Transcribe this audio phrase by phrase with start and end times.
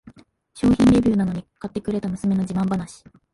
[0.55, 3.03] 商品レビューなのに買ってくれた娘の自慢話